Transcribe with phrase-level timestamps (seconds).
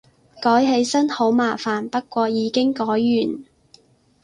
[0.41, 2.99] 改起身好麻煩，不過已經改完